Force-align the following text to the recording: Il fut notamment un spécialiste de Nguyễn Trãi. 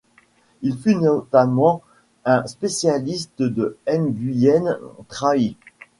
Il 0.63 0.79
fut 0.79 0.95
notamment 0.95 1.83
un 2.25 2.47
spécialiste 2.47 3.43
de 3.43 3.77
Nguyễn 3.87 4.79
Trãi. 5.09 5.55